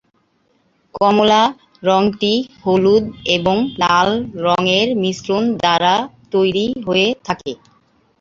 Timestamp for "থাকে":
7.25-7.51